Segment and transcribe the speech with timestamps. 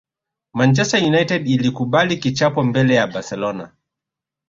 [0.53, 3.71] Manchester United ilikubali kichapo mbele ya barcelona